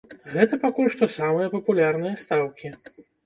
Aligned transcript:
Гэта 0.35 0.57
пакуль 0.63 0.89
што 0.95 1.09
самыя 1.17 1.51
папулярныя 1.57 2.17
стаўкі. 2.25 2.75